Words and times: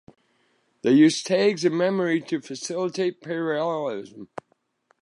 They 0.81 0.93
use 0.93 1.21
tags 1.21 1.63
in 1.63 1.77
memory 1.77 2.21
to 2.21 2.41
facilitate 2.41 3.21
parallelism. 3.21 4.29